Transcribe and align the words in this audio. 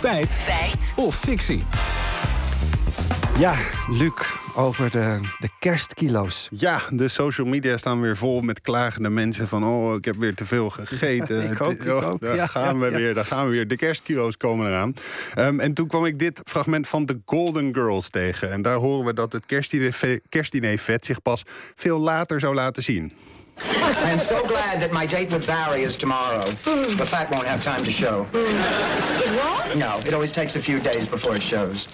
Feit. 0.00 0.32
Feit. 0.32 0.92
Of 0.96 1.14
fictie. 1.16 1.62
Ja, 3.38 3.54
Luc, 3.88 4.12
over 4.54 4.90
de, 4.90 5.20
de 5.38 5.48
kerstkilo's. 5.58 6.48
Ja, 6.50 6.80
de 6.90 7.08
social 7.08 7.46
media 7.46 7.76
staan 7.76 8.00
weer 8.00 8.16
vol 8.16 8.40
met 8.40 8.60
klagende 8.60 9.08
mensen 9.08 9.48
van... 9.48 9.64
oh, 9.64 9.94
ik 9.94 10.04
heb 10.04 10.16
weer 10.16 10.34
te 10.34 10.46
veel 10.46 10.70
gegeten. 10.70 11.42
Ik 11.50 11.60
ook, 11.60 11.70
ik 11.72 11.86
Oh, 11.86 12.08
ook. 12.08 12.20
Daar 12.20 12.34
Ja, 12.36 12.46
gaan 12.46 12.80
we 12.80 12.86
ja, 12.90 12.96
weer, 12.96 13.14
daar 13.14 13.24
gaan 13.24 13.44
we 13.44 13.50
weer. 13.50 13.68
De 13.68 13.76
kerstkilo's 13.76 14.36
komen 14.36 14.66
eraan. 14.66 14.94
Ehm, 15.34 15.60
en 15.60 15.74
toen 15.74 15.86
kwam 15.86 16.04
ik 16.04 16.18
dit 16.18 16.40
fragment 16.44 16.88
van 16.88 17.06
The 17.06 17.20
Golden 17.24 17.74
Girls 17.74 18.08
tegen. 18.10 18.50
En 18.50 18.62
daar 18.62 18.76
horen 18.76 19.06
we 19.06 19.14
dat 19.14 19.32
het 19.32 19.46
kerstdiner, 19.46 20.20
kerstdinervet 20.28 21.04
zich 21.04 21.22
pas 21.22 21.42
veel 21.74 21.98
later 21.98 22.40
zou 22.40 22.54
laten 22.54 22.82
zien. 22.82 23.12
I 23.64 24.10
am 24.10 24.18
so 24.18 24.46
glad 24.46 24.80
that 24.80 24.92
my 24.92 25.06
date 25.06 25.30
with 25.32 25.46
Barry 25.46 25.82
is 25.82 25.96
tomorrow. 25.96 26.42
The 26.64 27.06
fact 27.06 27.32
won't 27.32 27.46
have 27.46 27.62
time 27.62 27.84
to 27.84 27.90
show. 27.90 28.26
It 28.32 29.36
won't? 29.36 29.76
No, 29.76 30.00
it 30.06 30.14
always 30.14 30.32
takes 30.32 30.56
a 30.56 30.62
few 30.62 30.80
days 30.80 31.06
before 31.06 31.36
it 31.36 31.42
shows. 31.42 31.86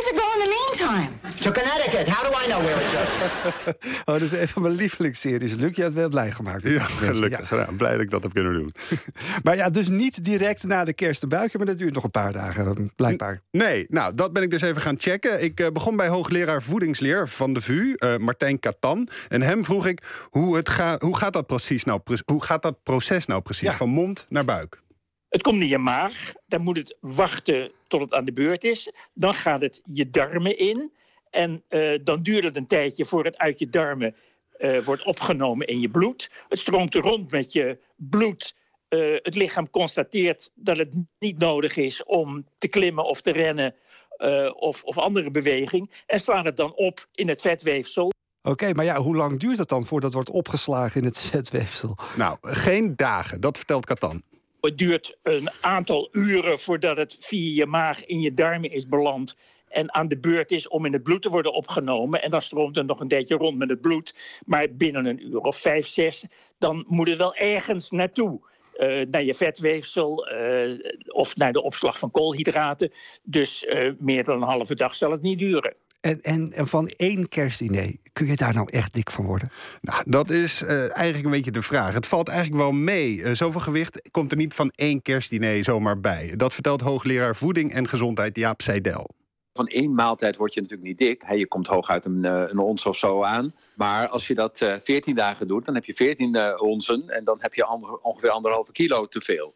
Does 0.00 0.12
it 0.12 0.20
go 0.20 0.32
in 0.32 0.40
the 0.40 0.56
meantime? 0.58 1.10
To 1.40 1.50
Connecticut. 1.52 2.08
How 2.08 2.22
do 2.22 2.30
I 2.44 2.46
know 2.46 2.62
where 2.62 2.80
it 2.80 2.90
goes? 2.94 3.98
Oh, 4.04 4.14
dat 4.14 4.20
is 4.20 4.32
een 4.32 4.48
van 4.48 4.62
mijn 4.62 4.74
lievelingsseries. 4.74 5.54
Luc, 5.54 5.76
je 5.76 5.82
hebt 5.82 5.94
wel 5.94 6.08
blij 6.08 6.30
gemaakt. 6.30 6.62
Ja, 6.62 6.80
gelukkig. 6.80 7.50
Ja. 7.50 7.68
blij 7.76 7.92
dat 7.92 8.00
ik 8.00 8.10
dat 8.10 8.22
heb 8.22 8.32
kunnen 8.34 8.54
doen. 8.54 8.72
Maar 9.44 9.56
ja, 9.56 9.70
dus 9.70 9.88
niet 9.88 10.24
direct 10.24 10.62
na 10.62 10.84
de 10.84 10.92
kerst 10.92 11.22
een 11.22 11.28
buikje, 11.28 11.58
maar 11.58 11.66
dat 11.66 11.78
duurt 11.78 11.94
nog 11.94 12.04
een 12.04 12.10
paar 12.10 12.32
dagen, 12.32 12.92
blijkbaar. 12.96 13.40
Nee, 13.50 13.86
nou, 13.88 14.14
dat 14.14 14.32
ben 14.32 14.42
ik 14.42 14.50
dus 14.50 14.62
even 14.62 14.82
gaan 14.82 15.00
checken. 15.00 15.42
Ik 15.42 15.60
eh, 15.60 15.70
begon 15.72 15.96
bij 15.96 16.08
hoogleraar 16.08 16.62
voedingsleer 16.62 17.28
van 17.28 17.52
de 17.52 17.60
VU, 17.60 17.94
eh, 17.94 18.16
Martijn 18.16 18.60
Katan. 18.60 19.08
En 19.28 19.42
hem 19.42 19.64
vroeg 19.64 19.86
ik, 19.86 20.02
hoe, 20.30 20.56
het 20.56 20.68
ga, 20.68 20.96
hoe, 20.98 21.16
gaat, 21.16 21.32
dat 21.32 21.46
precies 21.46 21.84
nou, 21.84 22.00
hoe 22.24 22.44
gaat 22.44 22.62
dat 22.62 22.82
proces 22.82 23.26
nou 23.26 23.40
precies? 23.40 23.68
Ja. 23.68 23.76
Van 23.76 23.88
mond 23.88 24.26
naar 24.28 24.44
buik? 24.44 24.80
Het 25.30 25.42
komt 25.42 25.62
in 25.62 25.68
je 25.68 25.78
maag, 25.78 26.32
dan 26.46 26.60
moet 26.60 26.76
het 26.76 26.96
wachten 27.00 27.72
tot 27.86 28.00
het 28.00 28.12
aan 28.12 28.24
de 28.24 28.32
beurt 28.32 28.64
is. 28.64 28.92
Dan 29.14 29.34
gaat 29.34 29.60
het 29.60 29.80
je 29.84 30.10
darmen 30.10 30.58
in. 30.58 30.92
En 31.30 31.62
eh, 31.68 31.98
dan 32.04 32.22
duurt 32.22 32.44
het 32.44 32.56
een 32.56 32.66
tijdje 32.66 33.04
voor 33.04 33.24
het 33.24 33.38
uit 33.38 33.58
je 33.58 33.68
darmen 33.68 34.14
eh, 34.58 34.78
wordt 34.78 35.04
opgenomen 35.04 35.66
in 35.66 35.80
je 35.80 35.90
bloed. 35.90 36.30
Het 36.48 36.58
stroomt 36.58 36.94
er 36.94 37.00
rond 37.00 37.30
met 37.30 37.52
je 37.52 37.78
bloed. 37.96 38.54
Eh, 38.88 39.14
het 39.22 39.34
lichaam 39.34 39.70
constateert 39.70 40.50
dat 40.54 40.76
het 40.76 41.04
niet 41.18 41.38
nodig 41.38 41.76
is 41.76 42.04
om 42.04 42.46
te 42.58 42.68
klimmen 42.68 43.04
of 43.04 43.20
te 43.20 43.32
rennen 43.32 43.74
eh, 44.16 44.50
of, 44.54 44.82
of 44.82 44.98
andere 44.98 45.30
beweging. 45.30 46.02
En 46.06 46.20
slaat 46.20 46.44
het 46.44 46.56
dan 46.56 46.74
op 46.74 47.06
in 47.14 47.28
het 47.28 47.40
vetweefsel. 47.40 48.12
Oké, 48.42 48.72
maar 48.72 48.84
ja, 48.84 48.96
hoe 48.96 49.16
lang 49.16 49.38
duurt 49.38 49.56
dat 49.56 49.68
dan 49.68 49.84
voordat 49.84 50.14
het 50.14 50.14
wordt 50.14 50.30
opgeslagen 50.30 51.00
in 51.00 51.06
het 51.06 51.18
vetweefsel? 51.32 51.96
Nou, 52.16 52.36
geen 52.40 52.96
dagen, 52.96 53.40
dat 53.40 53.56
vertelt 53.56 53.84
Katan. 53.84 54.22
Het 54.60 54.78
duurt 54.78 55.18
een 55.22 55.50
aantal 55.60 56.08
uren 56.12 56.58
voordat 56.58 56.96
het 56.96 57.16
via 57.20 57.54
je 57.54 57.66
maag 57.66 58.04
in 58.04 58.20
je 58.20 58.32
darmen 58.32 58.70
is 58.70 58.88
beland. 58.88 59.36
En 59.68 59.94
aan 59.94 60.08
de 60.08 60.18
beurt 60.18 60.50
is 60.50 60.68
om 60.68 60.84
in 60.84 60.92
het 60.92 61.02
bloed 61.02 61.22
te 61.22 61.30
worden 61.30 61.52
opgenomen. 61.52 62.22
En 62.22 62.30
dan 62.30 62.42
stroomt 62.42 62.76
het 62.76 62.86
nog 62.86 63.00
een 63.00 63.08
beetje 63.08 63.36
rond 63.36 63.58
met 63.58 63.70
het 63.70 63.80
bloed. 63.80 64.40
Maar 64.46 64.74
binnen 64.74 65.06
een 65.06 65.26
uur 65.26 65.38
of 65.38 65.56
vijf, 65.56 65.86
zes, 65.86 66.24
dan 66.58 66.84
moet 66.88 67.08
het 67.08 67.18
wel 67.18 67.34
ergens 67.34 67.90
naartoe. 67.90 68.40
Eh, 68.80 69.06
naar 69.06 69.22
je 69.22 69.34
vetweefsel 69.34 70.26
eh, 70.26 70.92
of 71.06 71.36
naar 71.36 71.52
de 71.52 71.62
opslag 71.62 71.98
van 71.98 72.10
koolhydraten. 72.10 72.92
Dus 73.22 73.64
eh, 73.64 73.92
meer 73.98 74.24
dan 74.24 74.36
een 74.36 74.48
halve 74.48 74.74
dag 74.74 74.96
zal 74.96 75.10
het 75.10 75.22
niet 75.22 75.38
duren. 75.38 75.74
En, 76.00 76.20
en, 76.20 76.52
en 76.52 76.66
van 76.66 76.88
één 76.88 77.28
kerstdiner, 77.28 77.96
kun 78.12 78.26
je 78.26 78.36
daar 78.36 78.54
nou 78.54 78.68
echt 78.70 78.94
dik 78.94 79.10
van 79.10 79.24
worden? 79.24 79.48
Nou, 79.80 80.02
dat 80.06 80.30
is 80.30 80.62
eh, 80.62 80.96
eigenlijk 80.96 81.24
een 81.24 81.30
beetje 81.30 81.50
de 81.50 81.62
vraag. 81.62 81.94
Het 81.94 82.06
valt 82.06 82.28
eigenlijk 82.28 82.62
wel 82.62 82.72
mee. 82.72 83.22
Eh, 83.22 83.32
zoveel 83.32 83.60
gewicht 83.60 84.10
komt 84.10 84.30
er 84.30 84.36
niet 84.36 84.54
van 84.54 84.70
één 84.74 85.02
kerstdiner 85.02 85.64
zomaar 85.64 86.00
bij. 86.00 86.34
Dat 86.36 86.54
vertelt 86.54 86.80
hoogleraar 86.80 87.36
voeding 87.36 87.72
en 87.72 87.88
gezondheid 87.88 88.36
Jaap 88.36 88.60
Seidel. 88.60 89.10
Van 89.52 89.66
één 89.66 89.94
maaltijd 89.94 90.36
word 90.36 90.54
je 90.54 90.60
natuurlijk 90.60 90.88
niet 90.88 90.98
dik. 90.98 91.32
Je 91.32 91.46
komt 91.46 91.66
hooguit 91.66 92.04
een, 92.04 92.24
eh, 92.24 92.42
een 92.46 92.58
ons 92.58 92.86
of 92.86 92.96
zo 92.96 93.22
aan. 93.22 93.54
Maar 93.74 94.08
als 94.08 94.26
je 94.26 94.34
dat 94.34 94.60
eh 94.60 94.74
14 94.82 95.14
dagen 95.14 95.48
doet, 95.48 95.64
dan 95.64 95.74
heb 95.74 95.84
je 95.84 95.94
14 95.94 96.34
eh, 96.34 96.62
onsen. 96.62 97.08
En 97.08 97.24
dan 97.24 97.36
heb 97.40 97.54
je 97.54 97.64
ander- 97.64 97.98
ongeveer 97.98 98.30
anderhalve 98.30 98.72
kilo 98.72 99.06
te 99.06 99.20
veel. 99.20 99.54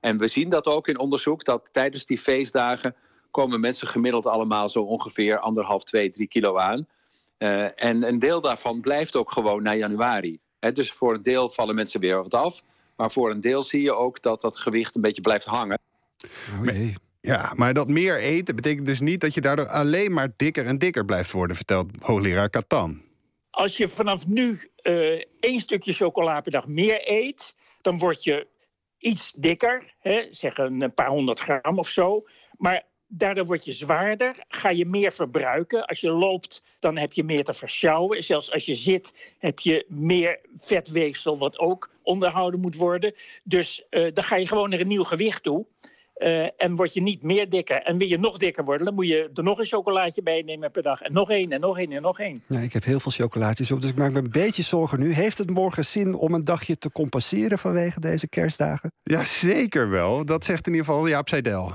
En 0.00 0.18
we 0.18 0.28
zien 0.28 0.48
dat 0.48 0.66
ook 0.66 0.88
in 0.88 0.98
onderzoek, 0.98 1.44
dat 1.44 1.68
tijdens 1.72 2.06
die 2.06 2.18
feestdagen 2.18 2.94
komen 3.36 3.60
mensen 3.60 3.88
gemiddeld 3.88 4.26
allemaal 4.26 4.68
zo 4.68 4.82
ongeveer 4.82 5.38
anderhalf, 5.38 5.84
twee, 5.84 6.10
drie 6.10 6.28
kilo 6.28 6.58
aan. 6.58 6.86
Eh, 7.38 7.84
en 7.84 8.02
een 8.02 8.18
deel 8.18 8.40
daarvan 8.40 8.80
blijft 8.80 9.16
ook 9.16 9.32
gewoon 9.32 9.62
na 9.62 9.74
januari. 9.74 10.38
Hè, 10.58 10.72
dus 10.72 10.92
voor 10.92 11.14
een 11.14 11.22
deel 11.22 11.50
vallen 11.50 11.74
mensen 11.74 12.00
weer 12.00 12.22
wat 12.22 12.34
af. 12.34 12.62
Maar 12.96 13.10
voor 13.10 13.30
een 13.30 13.40
deel 13.40 13.62
zie 13.62 13.82
je 13.82 13.94
ook 13.94 14.22
dat 14.22 14.40
dat 14.40 14.56
gewicht 14.56 14.94
een 14.94 15.00
beetje 15.00 15.20
blijft 15.20 15.44
hangen. 15.44 15.78
Oh 16.58 16.64
jee. 16.64 16.94
Ja, 17.20 17.52
maar 17.54 17.74
dat 17.74 17.88
meer 17.88 18.18
eten 18.18 18.56
betekent 18.56 18.86
dus 18.86 19.00
niet 19.00 19.20
dat 19.20 19.34
je 19.34 19.40
daardoor 19.40 19.68
alleen 19.68 20.12
maar 20.12 20.28
dikker 20.36 20.66
en 20.66 20.78
dikker 20.78 21.04
blijft 21.04 21.32
worden, 21.32 21.56
vertelt 21.56 21.86
hoogleraar 22.02 22.50
Katan. 22.50 23.02
Als 23.50 23.76
je 23.76 23.88
vanaf 23.88 24.26
nu 24.26 24.70
eh, 24.76 25.22
één 25.40 25.60
stukje 25.60 25.92
chocola 25.92 26.40
per 26.40 26.52
dag 26.52 26.66
meer 26.66 27.00
eet, 27.04 27.56
dan 27.80 27.98
word 27.98 28.24
je 28.24 28.46
iets 28.98 29.32
dikker, 29.32 29.94
hè, 29.98 30.26
zeg 30.30 30.58
een 30.58 30.94
paar 30.94 31.08
honderd 31.08 31.40
gram 31.40 31.78
of 31.78 31.88
zo. 31.88 32.24
Maar 32.58 32.84
daardoor 33.08 33.46
word 33.46 33.64
je 33.64 33.72
zwaarder, 33.72 34.34
ga 34.48 34.70
je 34.70 34.86
meer 34.86 35.12
verbruiken. 35.12 35.86
Als 35.86 36.00
je 36.00 36.10
loopt, 36.10 36.62
dan 36.78 36.96
heb 36.96 37.12
je 37.12 37.24
meer 37.24 37.44
te 37.44 37.54
versjouwen. 37.54 38.24
Zelfs 38.24 38.52
als 38.52 38.66
je 38.66 38.74
zit, 38.74 39.34
heb 39.38 39.58
je 39.58 39.86
meer 39.88 40.40
vetweefsel, 40.56 41.38
wat 41.38 41.58
ook 41.58 41.90
onderhouden 42.02 42.60
moet 42.60 42.76
worden. 42.76 43.14
Dus 43.44 43.86
eh, 43.90 44.12
dan 44.12 44.24
ga 44.24 44.36
je 44.36 44.46
gewoon 44.46 44.70
naar 44.70 44.80
een 44.80 44.88
nieuw 44.88 45.04
gewicht 45.04 45.42
toe. 45.42 45.66
Eh, 46.16 46.44
en 46.56 46.76
word 46.76 46.94
je 46.94 47.02
niet 47.02 47.22
meer 47.22 47.50
dikker. 47.50 47.82
En 47.82 47.98
wil 47.98 48.08
je 48.08 48.18
nog 48.18 48.38
dikker 48.38 48.64
worden, 48.64 48.86
dan 48.86 48.94
moet 48.94 49.06
je 49.06 49.30
er 49.34 49.42
nog 49.42 49.58
een 49.58 49.64
chocolaatje 49.64 50.22
bij 50.22 50.42
nemen 50.42 50.70
per 50.70 50.82
dag. 50.82 51.00
En 51.00 51.12
nog 51.12 51.30
één, 51.30 51.52
en 51.52 51.60
nog 51.60 51.78
één, 51.78 51.92
en 51.92 52.02
nog 52.02 52.18
één. 52.18 52.42
Nou, 52.48 52.64
ik 52.64 52.72
heb 52.72 52.84
heel 52.84 53.00
veel 53.00 53.12
chocolaatjes 53.12 53.70
op, 53.70 53.80
dus 53.80 53.90
ik 53.90 53.96
maak 53.96 54.12
me 54.12 54.18
een 54.18 54.30
beetje 54.30 54.62
zorgen 54.62 55.00
nu. 55.00 55.12
Heeft 55.12 55.38
het 55.38 55.50
morgen 55.50 55.84
zin 55.84 56.14
om 56.14 56.34
een 56.34 56.44
dagje 56.44 56.78
te 56.78 56.92
compenseren 56.92 57.58
vanwege 57.58 58.00
deze 58.00 58.28
kerstdagen? 58.28 58.92
Ja, 59.02 59.24
zeker 59.24 59.90
wel. 59.90 60.24
Dat 60.24 60.44
zegt 60.44 60.66
in 60.66 60.72
ieder 60.72 60.86
geval 60.86 61.08
Jaap 61.08 61.28
Seidel. 61.28 61.72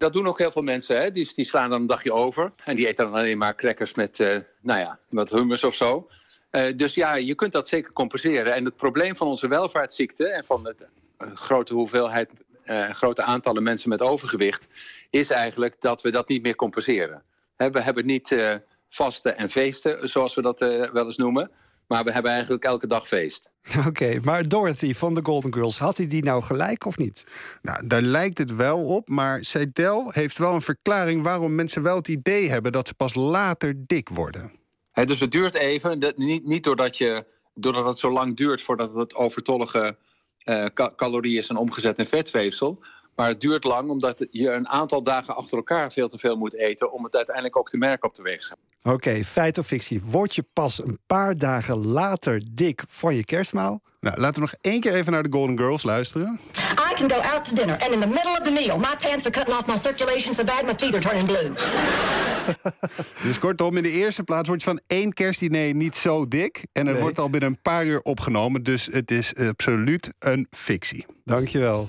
Dat 0.00 0.12
doen 0.12 0.26
ook 0.26 0.38
heel 0.38 0.50
veel 0.50 0.62
mensen. 0.62 0.96
Hè? 0.96 1.10
Die, 1.10 1.32
die 1.34 1.44
slaan 1.44 1.70
dan 1.70 1.80
een 1.80 1.86
dagje 1.86 2.12
over. 2.12 2.52
En 2.64 2.76
die 2.76 2.86
eten 2.86 3.04
dan 3.04 3.14
alleen 3.14 3.38
maar 3.38 3.54
crackers 3.54 3.94
met, 3.94 4.20
eh, 4.20 4.38
nou 4.60 4.78
ja, 4.78 4.98
wat 5.08 5.30
hummus 5.30 5.64
of 5.64 5.74
zo. 5.74 6.08
Eh, 6.50 6.76
dus 6.76 6.94
ja, 6.94 7.14
je 7.14 7.34
kunt 7.34 7.52
dat 7.52 7.68
zeker 7.68 7.92
compenseren. 7.92 8.54
En 8.54 8.64
het 8.64 8.76
probleem 8.76 9.16
van 9.16 9.26
onze 9.26 9.48
welvaartsziekte... 9.48 10.28
en 10.28 10.44
van 10.44 10.66
het 10.66 10.86
eh, 11.16 11.28
grote 11.34 11.74
hoeveelheid, 11.74 12.30
eh, 12.64 12.90
grote 12.90 13.22
aantallen 13.22 13.62
mensen 13.62 13.88
met 13.88 14.00
overgewicht... 14.00 14.66
is 15.10 15.30
eigenlijk 15.30 15.80
dat 15.80 16.02
we 16.02 16.10
dat 16.10 16.28
niet 16.28 16.42
meer 16.42 16.54
compenseren. 16.54 17.22
Hè, 17.56 17.70
we 17.70 17.80
hebben 17.80 18.06
niet 18.06 18.36
vasten 18.88 19.36
en 19.36 19.50
feesten, 19.50 20.08
zoals 20.08 20.34
we 20.34 20.42
dat 20.42 20.58
wel 20.92 21.06
eens 21.06 21.16
noemen... 21.16 21.50
maar 21.90 22.04
we 22.04 22.12
hebben 22.12 22.32
eigenlijk 22.32 22.64
elke 22.64 22.86
dag 22.86 23.08
feest. 23.08 23.50
Oké, 23.88 24.18
maar 24.22 24.48
Dorothy 24.48 24.94
van 24.94 25.14
de 25.14 25.20
Golden 25.22 25.54
Girls, 25.54 25.78
had 25.78 25.96
hij 25.96 26.06
die 26.06 26.22
nou 26.22 26.42
gelijk 26.42 26.84
of 26.86 26.96
niet? 26.96 27.26
Nou, 27.62 27.86
daar 27.86 28.02
lijkt 28.02 28.38
het 28.38 28.56
wel 28.56 28.86
op, 28.86 29.08
maar 29.08 29.44
Seidel 29.44 30.10
heeft 30.10 30.38
wel 30.38 30.54
een 30.54 30.62
verklaring 30.62 31.22
waarom 31.22 31.54
mensen 31.54 31.82
wel 31.82 31.96
het 31.96 32.08
idee 32.08 32.48
hebben 32.50 32.72
dat 32.72 32.88
ze 32.88 32.94
pas 32.94 33.14
later 33.14 33.74
dik 33.86 34.08
worden. 34.08 34.52
Hè, 34.92 35.04
dus 35.04 35.20
het 35.20 35.30
duurt 35.30 35.54
even. 35.54 36.00
Dat, 36.00 36.16
niet 36.16 36.44
niet 36.44 36.64
doordat, 36.64 36.96
je, 36.98 37.26
doordat 37.54 37.86
het 37.86 37.98
zo 37.98 38.10
lang 38.10 38.36
duurt 38.36 38.62
voordat 38.62 38.94
het 38.94 39.14
overtollige 39.14 39.96
eh, 40.38 40.64
ca- 40.74 40.92
calorieën 40.96 41.44
zijn 41.44 41.58
omgezet 41.58 41.98
in 41.98 42.06
vetweefsel. 42.06 42.82
Maar 43.20 43.28
het 43.28 43.40
duurt 43.40 43.64
lang 43.64 43.90
omdat 43.90 44.26
je 44.30 44.50
een 44.50 44.68
aantal 44.68 45.02
dagen 45.02 45.36
achter 45.36 45.56
elkaar 45.56 45.92
veel 45.92 46.08
te 46.08 46.18
veel 46.18 46.36
moet 46.36 46.54
eten... 46.54 46.92
om 46.92 47.04
het 47.04 47.14
uiteindelijk 47.16 47.56
ook 47.56 47.70
te 47.70 47.76
merken 47.76 48.08
op 48.08 48.14
de 48.14 48.22
weegschaal. 48.22 48.58
Oké, 48.82 49.24
feit 49.24 49.58
of 49.58 49.66
fictie. 49.66 50.02
Word 50.02 50.34
je 50.34 50.44
pas 50.52 50.82
een 50.82 50.98
paar 51.06 51.36
dagen 51.36 51.86
later 51.86 52.42
dik 52.52 52.82
van 52.88 53.14
je 53.14 53.24
kerstmaal? 53.24 53.82
Nou, 54.00 54.20
laten 54.20 54.34
we 54.34 54.40
nog 54.40 54.54
één 54.60 54.80
keer 54.80 54.94
even 54.94 55.12
naar 55.12 55.22
de 55.22 55.32
Golden 55.32 55.58
Girls 55.58 55.82
luisteren. 55.82 56.40
I 56.90 56.94
can 56.94 57.10
go 57.10 57.16
out 57.16 57.44
to 57.44 57.54
dinner, 57.54 57.78
and 57.82 57.92
in 57.92 58.00
the 58.00 58.06
middle 58.06 58.30
of 58.30 58.40
the 58.42 58.50
meal, 58.50 58.76
my 58.78 58.94
pants 58.98 59.26
are 59.26 59.30
cutting 59.30 59.56
off 59.56 59.66
my 59.66 59.76
circulation 59.78 60.34
so 60.34 60.44
bad 60.44 60.62
my 60.66 60.74
feet 60.76 60.94
are 60.94 61.00
turning 61.00 61.26
blue. 61.26 61.50
Dus 63.26 63.38
kortom, 63.38 63.76
in 63.76 63.82
de 63.82 63.90
eerste 63.90 64.22
plaats 64.24 64.48
word 64.48 64.62
je 64.62 64.68
van 64.68 64.80
één 64.86 65.12
kerstdiner 65.12 65.74
niet 65.74 65.96
zo 65.96 66.28
dik. 66.28 66.64
En 66.72 66.84
het 66.84 66.92
Nee. 66.94 67.02
wordt 67.02 67.18
al 67.18 67.30
binnen 67.30 67.50
een 67.50 67.62
paar 67.62 67.86
uur 67.86 68.00
opgenomen. 68.02 68.62
Dus 68.62 68.88
het 68.90 69.10
is 69.10 69.34
absoluut 69.36 70.14
een 70.18 70.46
fictie. 70.50 71.06
Dankjewel. 71.24 71.88